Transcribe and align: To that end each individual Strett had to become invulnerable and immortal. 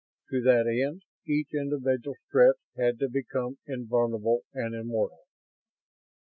To 0.31 0.41
that 0.41 0.65
end 0.65 1.03
each 1.27 1.53
individual 1.53 2.15
Strett 2.25 2.55
had 2.75 2.97
to 2.97 3.07
become 3.07 3.59
invulnerable 3.67 4.41
and 4.51 4.73
immortal. 4.73 5.27